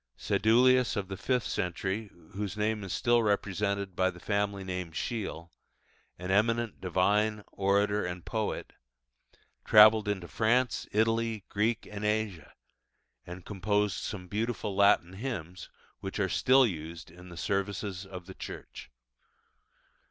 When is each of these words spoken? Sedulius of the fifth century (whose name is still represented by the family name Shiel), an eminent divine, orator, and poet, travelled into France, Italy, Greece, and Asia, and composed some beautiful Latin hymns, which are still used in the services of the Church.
Sedulius 0.17 0.95
of 0.95 1.09
the 1.09 1.15
fifth 1.15 1.45
century 1.45 2.09
(whose 2.33 2.57
name 2.57 2.83
is 2.83 2.91
still 2.91 3.21
represented 3.21 3.95
by 3.95 4.09
the 4.09 4.19
family 4.19 4.63
name 4.63 4.91
Shiel), 4.91 5.51
an 6.17 6.31
eminent 6.31 6.81
divine, 6.81 7.43
orator, 7.51 8.03
and 8.03 8.25
poet, 8.25 8.73
travelled 9.63 10.07
into 10.07 10.27
France, 10.27 10.87
Italy, 10.91 11.45
Greece, 11.49 11.83
and 11.87 12.03
Asia, 12.03 12.55
and 13.27 13.45
composed 13.45 13.97
some 13.97 14.27
beautiful 14.27 14.75
Latin 14.75 15.13
hymns, 15.13 15.69
which 15.99 16.19
are 16.19 16.29
still 16.29 16.65
used 16.65 17.11
in 17.11 17.29
the 17.29 17.37
services 17.37 18.03
of 18.03 18.25
the 18.25 18.33
Church. 18.33 18.89